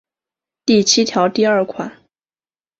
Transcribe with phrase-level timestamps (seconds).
[0.65, 1.95] 第七条第二款